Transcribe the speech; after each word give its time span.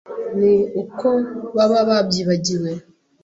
ni 0.39 0.53
uko 0.81 1.07
baba 1.55 1.79
babyibagiwe 1.89 2.71